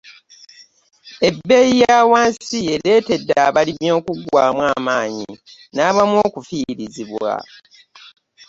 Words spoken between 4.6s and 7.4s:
amaanyi n'abamu okufiirizibwa.